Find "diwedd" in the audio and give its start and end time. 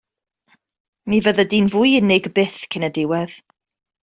2.97-3.39